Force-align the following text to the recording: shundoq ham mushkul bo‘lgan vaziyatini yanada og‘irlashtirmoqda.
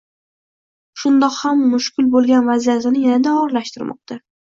shundoq 1.01 1.37
ham 1.43 1.63
mushkul 1.75 2.09
bo‘lgan 2.17 2.51
vaziyatini 2.51 3.07
yanada 3.07 3.39
og‘irlashtirmoqda. 3.45 4.23